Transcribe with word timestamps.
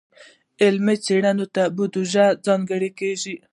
علمي 0.63 0.95
څیړنو 1.05 1.45
ته 1.55 1.63
بودیجه 1.75 2.25
ځانګړې 2.45 2.89
کیږي. 2.99 3.35